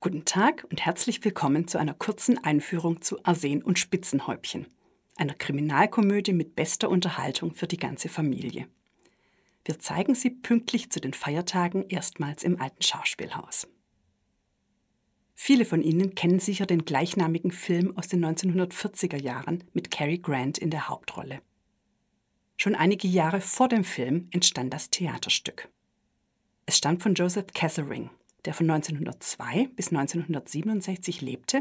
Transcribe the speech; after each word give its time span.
Guten 0.00 0.24
Tag 0.24 0.64
und 0.70 0.86
herzlich 0.86 1.24
willkommen 1.24 1.66
zu 1.66 1.76
einer 1.76 1.92
kurzen 1.92 2.38
Einführung 2.38 3.02
zu 3.02 3.18
Arsen 3.24 3.64
und 3.64 3.80
Spitzenhäubchen, 3.80 4.68
einer 5.16 5.34
Kriminalkomödie 5.34 6.34
mit 6.34 6.54
bester 6.54 6.88
Unterhaltung 6.88 7.52
für 7.52 7.66
die 7.66 7.78
ganze 7.78 8.08
Familie. 8.08 8.68
Wir 9.64 9.80
zeigen 9.80 10.14
sie 10.14 10.30
pünktlich 10.30 10.92
zu 10.92 11.00
den 11.00 11.14
Feiertagen 11.14 11.84
erstmals 11.88 12.44
im 12.44 12.60
alten 12.60 12.80
Schauspielhaus. 12.80 13.66
Viele 15.34 15.64
von 15.64 15.82
Ihnen 15.82 16.14
kennen 16.14 16.38
sicher 16.38 16.66
den 16.66 16.84
gleichnamigen 16.84 17.50
Film 17.50 17.96
aus 17.96 18.06
den 18.06 18.24
1940er 18.24 19.20
Jahren 19.20 19.64
mit 19.72 19.90
Cary 19.90 20.18
Grant 20.18 20.58
in 20.58 20.70
der 20.70 20.88
Hauptrolle. 20.88 21.42
Schon 22.56 22.76
einige 22.76 23.08
Jahre 23.08 23.40
vor 23.40 23.66
dem 23.66 23.82
Film 23.82 24.28
entstand 24.30 24.72
das 24.72 24.90
Theaterstück. 24.90 25.68
Es 26.66 26.78
stammt 26.78 27.02
von 27.02 27.14
Joseph 27.14 27.48
Catherine 27.52 28.10
der 28.44 28.54
von 28.54 28.70
1902 28.70 29.68
bis 29.74 29.88
1967 29.88 31.20
lebte 31.20 31.60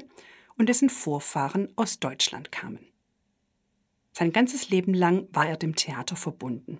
und 0.57 0.69
dessen 0.69 0.89
Vorfahren 0.89 1.71
aus 1.75 1.99
Deutschland 1.99 2.51
kamen. 2.51 2.79
Sein 4.13 4.31
ganzes 4.31 4.69
Leben 4.69 4.93
lang 4.93 5.27
war 5.31 5.47
er 5.47 5.57
dem 5.57 5.75
Theater 5.75 6.15
verbunden. 6.15 6.79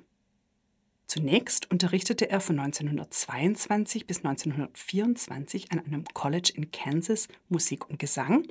Zunächst 1.06 1.72
unterrichtete 1.72 2.30
er 2.30 2.42
von 2.42 2.60
1922 2.60 4.08
bis 4.08 4.18
1924 4.26 5.72
an 5.72 5.80
einem 5.80 6.04
College 6.14 6.52
in 6.56 6.72
Kansas 6.72 7.28
Musik 7.48 7.90
und 7.90 7.98
Gesang 7.98 8.48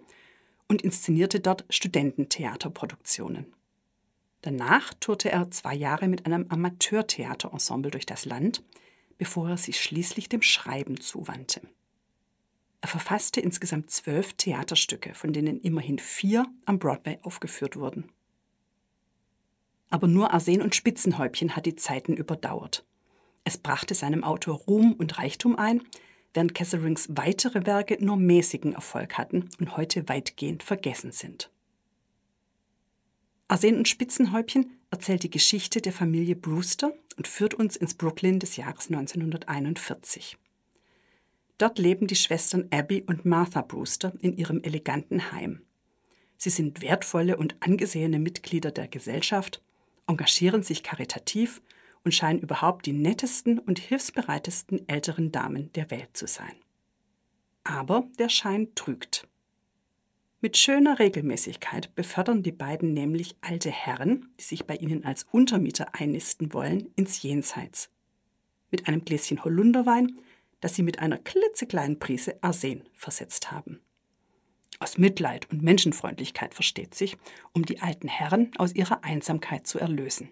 und 0.68 0.82
inszenierte 0.82 1.40
dort 1.40 1.66
Studententheaterproduktionen. 1.68 3.52
Danach 4.40 4.94
tourte 4.94 5.30
er 5.30 5.50
zwei 5.50 5.74
Jahre 5.74 6.08
mit 6.08 6.24
einem 6.24 6.46
Amateurtheaterensemble 6.48 7.90
durch 7.90 8.06
das 8.06 8.24
Land, 8.24 8.62
bevor 9.18 9.50
er 9.50 9.56
sich 9.56 9.80
schließlich 9.80 10.28
dem 10.28 10.42
Schreiben 10.42 11.00
zuwandte. 11.00 11.62
Er 12.80 12.88
verfasste 12.88 13.40
insgesamt 13.40 13.90
zwölf 13.90 14.34
Theaterstücke, 14.34 15.14
von 15.14 15.32
denen 15.32 15.60
immerhin 15.60 15.98
vier 15.98 16.46
am 16.66 16.78
Broadway 16.78 17.18
aufgeführt 17.22 17.76
wurden. 17.76 18.12
Aber 19.90 20.06
nur 20.06 20.32
Arsen 20.32 20.62
und 20.62 20.74
Spitzenhäubchen 20.74 21.56
hat 21.56 21.66
die 21.66 21.76
Zeiten 21.76 22.14
überdauert. 22.14 22.84
Es 23.44 23.58
brachte 23.58 23.94
seinem 23.94 24.24
Autor 24.24 24.56
Ruhm 24.56 24.92
und 24.92 25.18
Reichtum 25.18 25.56
ein, 25.56 25.82
während 26.34 26.54
Catherings 26.54 27.08
weitere 27.10 27.64
Werke 27.66 27.96
nur 28.04 28.16
mäßigen 28.16 28.74
Erfolg 28.74 29.16
hatten 29.16 29.48
und 29.58 29.76
heute 29.76 30.08
weitgehend 30.08 30.62
vergessen 30.62 31.12
sind. 31.12 31.50
Arsen 33.48 33.76
und 33.76 33.88
Spitzenhäubchen 33.88 34.78
erzählt 34.90 35.22
die 35.22 35.30
Geschichte 35.30 35.80
der 35.80 35.92
Familie 35.92 36.34
Brewster 36.34 36.92
und 37.16 37.28
führt 37.28 37.54
uns 37.54 37.76
ins 37.76 37.94
Brooklyn 37.94 38.38
des 38.38 38.56
Jahres 38.56 38.88
1941. 38.88 40.36
Dort 41.58 41.78
leben 41.78 42.06
die 42.06 42.16
Schwestern 42.16 42.68
Abby 42.70 43.02
und 43.06 43.24
Martha 43.24 43.62
Brewster 43.62 44.12
in 44.20 44.36
ihrem 44.36 44.62
eleganten 44.62 45.32
Heim. 45.32 45.62
Sie 46.36 46.50
sind 46.50 46.82
wertvolle 46.82 47.38
und 47.38 47.56
angesehene 47.60 48.18
Mitglieder 48.18 48.70
der 48.70 48.88
Gesellschaft, 48.88 49.62
engagieren 50.06 50.62
sich 50.62 50.82
karitativ 50.82 51.62
und 52.04 52.12
scheinen 52.12 52.40
überhaupt 52.40 52.86
die 52.86 52.92
nettesten 52.92 53.58
und 53.58 53.78
hilfsbereitesten 53.78 54.88
älteren 54.88 55.32
Damen 55.32 55.72
der 55.72 55.90
Welt 55.90 56.16
zu 56.16 56.26
sein. 56.26 56.54
Aber 57.64 58.06
der 58.18 58.28
Schein 58.28 58.74
trügt. 58.74 59.26
Mit 60.46 60.56
schöner 60.56 61.00
Regelmäßigkeit 61.00 61.92
befördern 61.96 62.44
die 62.44 62.52
beiden 62.52 62.94
nämlich 62.94 63.34
alte 63.40 63.68
Herren, 63.68 64.28
die 64.38 64.44
sich 64.44 64.64
bei 64.64 64.76
ihnen 64.76 65.04
als 65.04 65.26
Untermieter 65.32 65.88
einnisten 65.92 66.52
wollen, 66.52 66.92
ins 66.94 67.20
Jenseits. 67.20 67.90
Mit 68.70 68.86
einem 68.86 69.04
Gläschen 69.04 69.42
Holunderwein, 69.42 70.20
das 70.60 70.76
sie 70.76 70.84
mit 70.84 71.00
einer 71.00 71.18
klitzekleinen 71.18 71.98
Prise 71.98 72.40
Arsen 72.42 72.84
versetzt 72.92 73.50
haben. 73.50 73.80
Aus 74.78 74.98
Mitleid 74.98 75.50
und 75.50 75.64
Menschenfreundlichkeit 75.64 76.54
versteht 76.54 76.94
sich, 76.94 77.16
um 77.52 77.66
die 77.66 77.80
alten 77.80 78.06
Herren 78.06 78.52
aus 78.56 78.72
ihrer 78.72 79.02
Einsamkeit 79.02 79.66
zu 79.66 79.80
erlösen. 79.80 80.28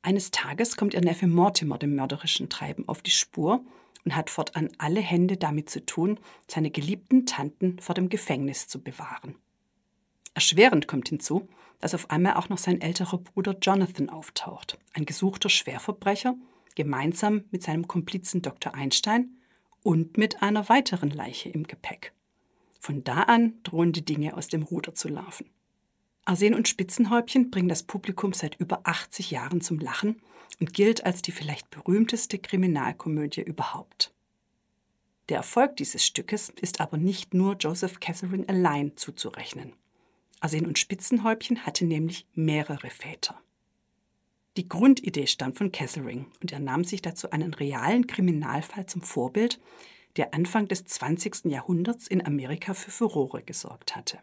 Eines 0.00 0.30
Tages 0.30 0.78
kommt 0.78 0.94
ihr 0.94 1.02
Neffe 1.02 1.26
Mortimer 1.26 1.76
dem 1.76 1.96
mörderischen 1.96 2.48
Treiben 2.48 2.88
auf 2.88 3.02
die 3.02 3.10
Spur 3.10 3.62
und 4.04 4.16
hat 4.16 4.30
fortan 4.30 4.70
alle 4.78 5.00
Hände 5.00 5.36
damit 5.36 5.70
zu 5.70 5.84
tun, 5.84 6.18
seine 6.46 6.70
geliebten 6.70 7.26
Tanten 7.26 7.78
vor 7.78 7.94
dem 7.94 8.08
Gefängnis 8.08 8.68
zu 8.68 8.82
bewahren. 8.82 9.36
Erschwerend 10.34 10.86
kommt 10.86 11.08
hinzu, 11.08 11.48
dass 11.80 11.94
auf 11.94 12.10
einmal 12.10 12.34
auch 12.34 12.48
noch 12.48 12.58
sein 12.58 12.80
älterer 12.80 13.18
Bruder 13.18 13.56
Jonathan 13.60 14.10
auftaucht, 14.10 14.78
ein 14.92 15.06
gesuchter 15.06 15.48
Schwerverbrecher, 15.48 16.34
gemeinsam 16.74 17.44
mit 17.50 17.62
seinem 17.62 17.88
Komplizen 17.88 18.42
Dr. 18.42 18.74
Einstein 18.74 19.36
und 19.82 20.16
mit 20.16 20.42
einer 20.42 20.68
weiteren 20.68 21.10
Leiche 21.10 21.48
im 21.48 21.64
Gepäck. 21.64 22.12
Von 22.78 23.02
da 23.04 23.22
an 23.22 23.54
drohen 23.62 23.92
die 23.92 24.04
Dinge 24.04 24.36
aus 24.36 24.48
dem 24.48 24.62
Ruder 24.62 24.94
zu 24.94 25.08
laufen. 25.08 25.50
Arsen 26.24 26.54
und 26.54 26.68
Spitzenhäubchen 26.68 27.50
bringen 27.50 27.68
das 27.68 27.82
Publikum 27.82 28.32
seit 28.32 28.54
über 28.56 28.80
80 28.84 29.30
Jahren 29.30 29.60
zum 29.60 29.78
Lachen 29.78 30.22
und 30.58 30.72
gilt 30.72 31.04
als 31.04 31.22
die 31.22 31.32
vielleicht 31.32 31.70
berühmteste 31.70 32.38
Kriminalkomödie 32.38 33.42
überhaupt. 33.42 34.12
Der 35.28 35.36
Erfolg 35.36 35.76
dieses 35.76 36.04
Stückes 36.04 36.48
ist 36.60 36.80
aber 36.80 36.96
nicht 36.96 37.34
nur 37.34 37.56
Joseph 37.56 38.00
Catherine 38.00 38.48
allein 38.48 38.96
zuzurechnen. 38.96 39.74
Arsen 40.40 40.66
und 40.66 40.78
Spitzenhäubchen 40.78 41.64
hatte 41.66 41.84
nämlich 41.84 42.26
mehrere 42.34 42.90
Väter. 42.90 43.40
Die 44.56 44.68
Grundidee 44.68 45.26
stammt 45.26 45.56
von 45.56 45.70
Catherine 45.70 46.26
und 46.42 46.50
er 46.50 46.58
nahm 46.58 46.82
sich 46.82 47.02
dazu 47.02 47.30
einen 47.30 47.54
realen 47.54 48.06
Kriminalfall 48.06 48.86
zum 48.86 49.02
Vorbild, 49.02 49.60
der 50.16 50.34
Anfang 50.34 50.66
des 50.66 50.84
20. 50.84 51.44
Jahrhunderts 51.44 52.08
in 52.08 52.24
Amerika 52.26 52.74
für 52.74 52.90
Furore 52.90 53.42
gesorgt 53.42 53.94
hatte. 53.94 54.18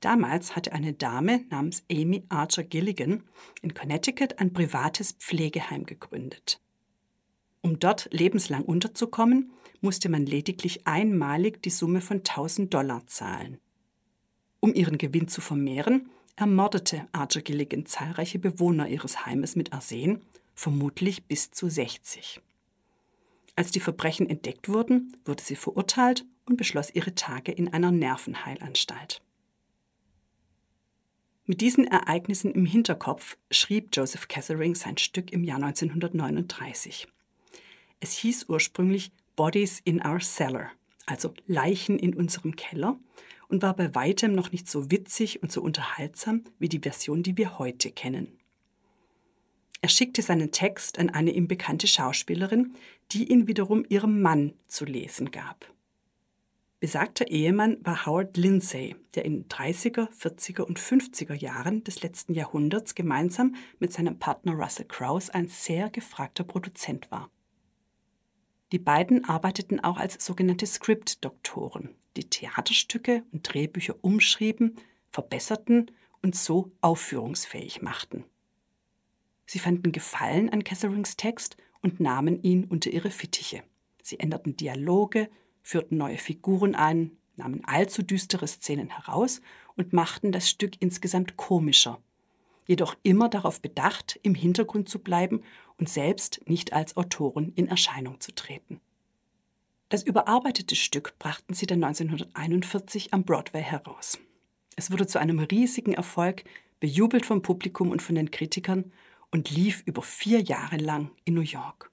Damals 0.00 0.54
hatte 0.54 0.72
eine 0.72 0.92
Dame 0.92 1.44
namens 1.48 1.84
Amy 1.90 2.24
Archer 2.28 2.64
Gilligan 2.64 3.22
in 3.62 3.74
Connecticut 3.74 4.38
ein 4.38 4.52
privates 4.52 5.12
Pflegeheim 5.12 5.86
gegründet. 5.86 6.60
Um 7.62 7.78
dort 7.78 8.08
lebenslang 8.12 8.62
unterzukommen, 8.62 9.52
musste 9.80 10.08
man 10.08 10.26
lediglich 10.26 10.86
einmalig 10.86 11.62
die 11.62 11.70
Summe 11.70 12.00
von 12.00 12.18
1000 12.18 12.72
Dollar 12.72 13.06
zahlen. 13.06 13.58
Um 14.60 14.74
ihren 14.74 14.98
Gewinn 14.98 15.28
zu 15.28 15.40
vermehren, 15.40 16.08
ermordete 16.36 17.08
Archer 17.12 17.40
Gilligan 17.40 17.86
zahlreiche 17.86 18.38
Bewohner 18.38 18.88
ihres 18.88 19.26
Heimes 19.26 19.56
mit 19.56 19.72
Arsen, 19.72 20.22
vermutlich 20.54 21.24
bis 21.24 21.50
zu 21.50 21.68
60. 21.68 22.40
Als 23.56 23.70
die 23.70 23.80
Verbrechen 23.80 24.28
entdeckt 24.28 24.68
wurden, 24.68 25.16
wurde 25.24 25.42
sie 25.42 25.56
verurteilt 25.56 26.26
und 26.44 26.56
beschloss 26.56 26.94
ihre 26.94 27.14
Tage 27.14 27.52
in 27.52 27.72
einer 27.72 27.90
Nervenheilanstalt. 27.90 29.22
Mit 31.48 31.60
diesen 31.60 31.86
Ereignissen 31.86 32.50
im 32.50 32.66
Hinterkopf 32.66 33.36
schrieb 33.52 33.90
Joseph 33.92 34.26
Catherine 34.26 34.74
sein 34.74 34.98
Stück 34.98 35.32
im 35.32 35.44
Jahr 35.44 35.62
1939. 35.62 37.06
Es 38.00 38.12
hieß 38.14 38.46
ursprünglich 38.48 39.12
Bodies 39.36 39.80
in 39.84 40.04
Our 40.04 40.18
Cellar, 40.18 40.72
also 41.06 41.32
Leichen 41.46 42.00
in 42.00 42.14
unserem 42.14 42.56
Keller, 42.56 42.98
und 43.46 43.62
war 43.62 43.76
bei 43.76 43.94
weitem 43.94 44.32
noch 44.32 44.50
nicht 44.50 44.68
so 44.68 44.90
witzig 44.90 45.40
und 45.40 45.52
so 45.52 45.62
unterhaltsam 45.62 46.42
wie 46.58 46.68
die 46.68 46.80
Version, 46.80 47.22
die 47.22 47.36
wir 47.36 47.60
heute 47.60 47.92
kennen. 47.92 48.40
Er 49.82 49.88
schickte 49.88 50.22
seinen 50.22 50.50
Text 50.50 50.98
an 50.98 51.10
eine 51.10 51.30
ihm 51.30 51.46
bekannte 51.46 51.86
Schauspielerin, 51.86 52.74
die 53.12 53.30
ihn 53.30 53.46
wiederum 53.46 53.84
ihrem 53.88 54.20
Mann 54.20 54.54
zu 54.66 54.84
lesen 54.84 55.30
gab. 55.30 55.72
Besagter 56.78 57.28
Ehemann 57.28 57.78
war 57.80 58.04
Howard 58.04 58.36
Lindsay, 58.36 58.96
der 59.14 59.24
in 59.24 59.48
30er, 59.48 60.10
40er 60.10 60.60
und 60.60 60.78
50er 60.78 61.32
Jahren 61.32 61.82
des 61.84 62.02
letzten 62.02 62.34
Jahrhunderts 62.34 62.94
gemeinsam 62.94 63.54
mit 63.78 63.94
seinem 63.94 64.18
Partner 64.18 64.52
Russell 64.52 64.84
Krauss 64.84 65.30
ein 65.30 65.48
sehr 65.48 65.88
gefragter 65.88 66.44
Produzent 66.44 67.10
war. 67.10 67.30
Die 68.72 68.78
beiden 68.78 69.24
arbeiteten 69.24 69.80
auch 69.80 69.96
als 69.96 70.22
sogenannte 70.24 70.66
Script-Doktoren, 70.66 71.94
die 72.16 72.28
Theaterstücke 72.28 73.22
und 73.32 73.50
Drehbücher 73.50 73.94
umschrieben, 74.02 74.76
verbesserten 75.08 75.90
und 76.20 76.36
so 76.36 76.72
aufführungsfähig 76.82 77.80
machten. 77.80 78.24
Sie 79.46 79.60
fanden 79.60 79.92
Gefallen 79.92 80.50
an 80.50 80.62
Catherings 80.62 81.16
Text 81.16 81.56
und 81.80 82.00
nahmen 82.00 82.42
ihn 82.42 82.64
unter 82.64 82.90
ihre 82.90 83.10
Fittiche. 83.10 83.62
Sie 84.02 84.18
änderten 84.18 84.56
Dialoge, 84.56 85.30
führten 85.66 85.96
neue 85.96 86.16
Figuren 86.16 86.76
ein, 86.76 87.10
nahmen 87.34 87.64
allzu 87.64 88.04
düstere 88.04 88.46
Szenen 88.46 88.88
heraus 88.88 89.40
und 89.74 89.92
machten 89.92 90.30
das 90.30 90.48
Stück 90.48 90.80
insgesamt 90.80 91.36
komischer, 91.36 92.00
jedoch 92.68 92.96
immer 93.02 93.28
darauf 93.28 93.60
bedacht, 93.60 94.20
im 94.22 94.36
Hintergrund 94.36 94.88
zu 94.88 95.00
bleiben 95.00 95.42
und 95.76 95.88
selbst 95.88 96.40
nicht 96.46 96.72
als 96.72 96.96
Autoren 96.96 97.52
in 97.56 97.66
Erscheinung 97.66 98.20
zu 98.20 98.32
treten. 98.32 98.80
Das 99.88 100.04
überarbeitete 100.04 100.76
Stück 100.76 101.18
brachten 101.18 101.52
sie 101.52 101.66
dann 101.66 101.82
1941 101.82 103.12
am 103.12 103.24
Broadway 103.24 103.62
heraus. 103.62 104.20
Es 104.76 104.92
wurde 104.92 105.08
zu 105.08 105.18
einem 105.18 105.40
riesigen 105.40 105.94
Erfolg, 105.94 106.44
bejubelt 106.78 107.26
vom 107.26 107.42
Publikum 107.42 107.90
und 107.90 108.02
von 108.02 108.14
den 108.14 108.30
Kritikern 108.30 108.92
und 109.32 109.50
lief 109.50 109.82
über 109.84 110.02
vier 110.02 110.40
Jahre 110.40 110.76
lang 110.76 111.10
in 111.24 111.34
New 111.34 111.40
York. 111.40 111.90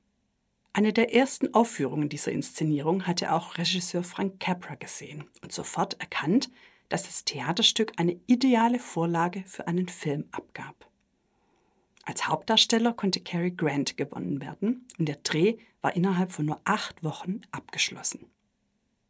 Eine 0.76 0.92
der 0.92 1.14
ersten 1.14 1.54
Aufführungen 1.54 2.10
dieser 2.10 2.32
Inszenierung 2.32 3.06
hatte 3.06 3.32
auch 3.32 3.60
Regisseur 3.60 4.04
Frank 4.04 4.40
Capra 4.40 4.74
gesehen 4.74 5.26
und 5.44 5.54
sofort 5.54 6.00
erkannt, 6.02 6.50
dass 6.90 7.04
das 7.04 7.26
Theaterstück 7.26 7.94
eine 7.98 8.20
ideale 8.26 8.80
Vorlage 8.80 9.44
für 9.46 9.68
einen 9.68 9.88
Film 9.88 10.26
abgab. 10.32 10.90
Als 12.06 12.28
Hauptdarsteller 12.28 12.94
konnte 12.94 13.22
Cary 13.22 13.52
Grant 13.52 13.98
gewonnen 13.98 14.42
werden 14.42 14.88
und 14.98 15.08
der 15.08 15.18
Dreh 15.24 15.58
war 15.82 15.96
innerhalb 15.96 16.32
von 16.32 16.48
nur 16.48 16.60
acht 16.66 17.04
Wochen 17.04 17.42
abgeschlossen. 17.52 18.26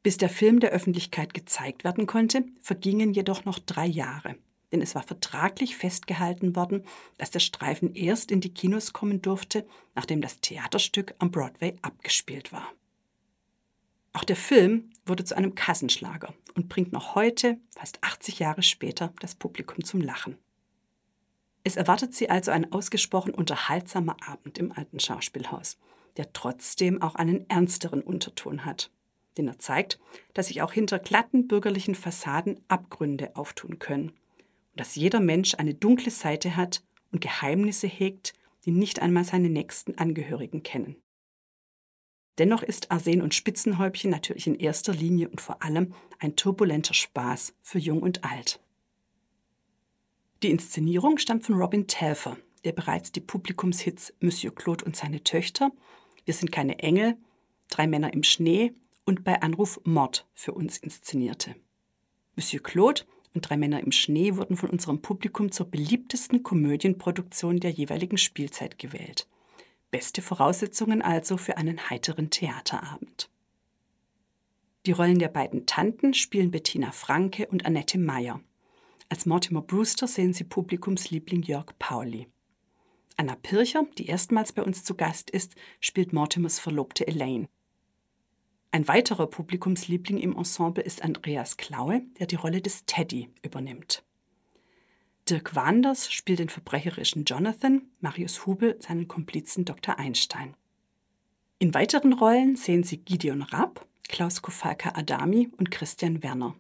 Bis 0.04 0.18
der 0.18 0.30
Film 0.30 0.60
der 0.60 0.72
Öffentlichkeit 0.72 1.34
gezeigt 1.34 1.86
werden 1.86 2.08
konnte, 2.08 2.44
vergingen 2.60 3.14
jedoch 3.14 3.46
noch 3.46 3.58
drei 3.58 3.86
Jahre, 3.86 4.36
denn 4.74 4.82
es 4.82 4.96
war 4.96 5.04
vertraglich 5.04 5.78
festgehalten 5.78 6.56
worden, 6.56 6.84
dass 7.18 7.30
der 7.30 7.40
Streifen 7.40 7.94
erst 7.94 8.32
in 8.32 8.42
die 8.42 8.54
Kinos 8.54 8.92
kommen 8.92 9.22
durfte, 9.22 9.68
nachdem 9.94 10.20
das 10.20 10.42
Theaterstück 10.42 11.14
am 11.20 11.30
Broadway 11.30 11.78
abgespielt 11.84 12.52
war. 12.52 12.74
Auch 14.14 14.24
der 14.24 14.36
Film 14.36 14.90
wurde 15.06 15.24
zu 15.24 15.38
einem 15.38 15.54
Kassenschlager 15.54 16.34
und 16.56 16.70
bringt 16.70 16.92
noch 16.92 17.14
heute, 17.14 17.60
fast 17.70 18.04
80 18.04 18.40
Jahre 18.40 18.64
später, 18.64 19.14
das 19.20 19.36
Publikum 19.36 19.84
zum 19.84 20.02
Lachen. 20.02 20.38
Es 21.64 21.76
erwartet 21.76 22.16
sie 22.16 22.30
also 22.30 22.52
ein 22.52 22.72
ausgesprochen 22.72 23.34
unterhaltsamer 23.34 24.18
Abend 24.28 24.58
im 24.58 24.72
alten 24.72 25.00
Schauspielhaus, 25.00 25.78
der 26.18 26.34
trotzdem 26.34 27.02
auch 27.02 27.16
einen 27.16 27.48
ernsteren 27.50 28.02
Unterton 28.02 28.66
hat 28.66 28.92
denn 29.40 29.48
er 29.48 29.58
zeigt, 29.58 30.00
dass 30.36 30.50
sich 30.50 30.62
auch 30.62 30.72
hinter 30.72 31.00
glatten 31.00 31.48
bürgerlichen 31.48 31.96
Fassaden 31.96 32.64
Abgründe 32.68 33.36
auftun 33.36 33.80
können 33.80 34.12
dass 34.76 34.96
jeder 34.96 35.20
Mensch 35.20 35.56
eine 35.56 35.74
dunkle 35.74 36.12
Seite 36.12 36.56
hat 36.56 36.84
und 37.12 37.22
Geheimnisse 37.22 37.88
hegt, 37.88 38.34
die 38.66 38.72
nicht 38.72 39.02
einmal 39.02 39.24
seine 39.24 39.50
nächsten 39.50 39.98
Angehörigen 39.98 40.64
kennen. 40.64 40.96
Dennoch 42.40 42.64
ist 42.64 42.92
Arsen 42.92 43.22
und 43.22 43.36
Spitzenhäubchen 43.36 44.10
natürlich 44.10 44.48
in 44.48 44.56
erster 44.56 44.94
Linie 44.94 45.30
und 45.30 45.40
vor 45.40 45.62
allem 45.62 45.94
ein 46.20 46.36
turbulenter 46.36 46.96
Spaß 46.96 47.54
für 47.62 47.78
Jung 47.78 48.02
und 48.02 48.24
Alt. 48.24 48.60
Die 50.42 50.50
Inszenierung 50.50 51.20
stammt 51.20 51.46
von 51.46 51.56
Robin 51.56 51.88
Telfer, 51.88 52.38
der 52.64 52.72
bereits 52.72 53.12
die 53.12 53.22
Publikumshits 53.22 54.14
Monsieur 54.20 54.54
Claude 54.54 54.84
und 54.84 54.96
seine 54.96 55.24
Töchter, 55.24 55.72
Wir 56.26 56.34
sind 56.34 56.52
keine 56.52 56.80
Engel, 56.80 57.18
Drei 57.70 57.88
Männer 57.88 58.14
im 58.14 58.24
Schnee 58.24 58.74
und 59.06 59.24
bei 59.24 59.42
Anruf 59.42 59.80
Mord 59.84 60.28
für 60.34 60.54
uns 60.54 60.78
inszenierte. 60.78 61.56
Monsieur 62.36 62.62
Claude 62.62 63.02
und 63.34 63.50
Drei 63.50 63.58
Männer 63.58 63.82
im 63.82 63.92
Schnee 63.92 64.36
wurden 64.36 64.58
von 64.58 64.70
unserem 64.70 65.02
Publikum 65.02 65.52
zur 65.52 65.66
beliebtesten 65.70 66.44
Komödienproduktion 66.44 67.60
der 67.60 67.72
jeweiligen 67.72 68.18
Spielzeit 68.18 68.78
gewählt. 68.78 69.28
Beste 69.92 70.22
Voraussetzungen 70.22 71.02
also 71.02 71.38
für 71.38 71.58
einen 71.58 71.90
heiteren 71.90 72.30
Theaterabend. 72.30 73.30
Die 74.86 74.92
Rollen 74.92 75.20
der 75.20 75.30
beiden 75.30 75.66
Tanten 75.66 76.14
spielen 76.14 76.52
Bettina 76.52 76.92
Franke 76.92 77.48
und 77.48 77.66
Annette 77.66 77.98
Meyer. 77.98 78.42
Als 79.08 79.26
Mortimer 79.26 79.62
Brewster 79.62 80.08
sehen 80.08 80.34
Sie 80.34 80.44
Publikumsliebling 80.44 81.44
Jörg 81.44 81.68
Pauli. 81.80 82.28
Anna 83.16 83.36
Pircher, 83.36 83.86
die 83.98 84.08
erstmals 84.08 84.52
bei 84.52 84.64
uns 84.64 84.84
zu 84.84 84.96
Gast 84.96 85.30
ist, 85.30 85.56
spielt 85.80 86.14
Mortimers 86.14 86.60
Verlobte 86.60 87.08
Elaine. 87.08 87.48
Ein 88.74 88.88
weiterer 88.88 89.28
Publikumsliebling 89.28 90.18
im 90.18 90.36
Ensemble 90.36 90.84
ist 90.84 91.04
Andreas 91.04 91.58
Klaue, 91.58 92.02
der 92.18 92.26
die 92.26 92.38
Rolle 92.38 92.60
des 92.60 92.86
Teddy 92.88 93.30
übernimmt. 93.44 94.04
Dirk 95.30 95.56
Wanders 95.56 96.12
spielt 96.12 96.40
den 96.40 96.50
verbrecherischen 96.50 97.24
Jonathan, 97.24 97.84
Marius 98.00 98.48
Hubel 98.48 98.76
seinen 98.80 99.08
Komplizen 99.08 99.64
Dr. 99.64 100.00
Einstein. 100.00 100.56
In 101.60 101.76
weiteren 101.76 102.14
Rollen 102.14 102.56
sehen 102.56 102.82
Sie 102.82 102.98
Gideon 102.98 103.44
Rapp, 103.44 103.86
Klaus 104.10 104.42
Kofalka 104.42 104.94
Adami 104.96 105.52
und 105.56 105.70
Christian 105.70 106.24
Werner. 106.24 106.56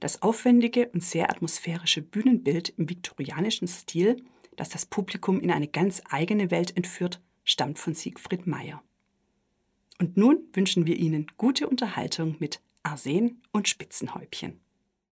Das 0.00 0.22
aufwendige 0.22 0.88
und 0.88 1.04
sehr 1.04 1.30
atmosphärische 1.30 2.02
Bühnenbild 2.02 2.70
im 2.70 2.90
viktorianischen 2.90 3.68
Stil, 3.68 4.16
das 4.56 4.70
das 4.70 4.86
Publikum 4.86 5.38
in 5.38 5.52
eine 5.52 5.68
ganz 5.68 6.02
eigene 6.10 6.50
Welt 6.50 6.76
entführt, 6.76 7.20
stammt 7.44 7.78
von 7.78 7.94
Siegfried 7.94 8.48
Meyer. 8.48 8.82
Und 9.98 10.16
nun 10.16 10.48
wünschen 10.52 10.86
wir 10.86 10.96
Ihnen 10.96 11.26
gute 11.36 11.68
Unterhaltung 11.68 12.36
mit 12.38 12.60
Arsen 12.82 13.42
und 13.52 13.68
Spitzenhäubchen. 13.68 14.61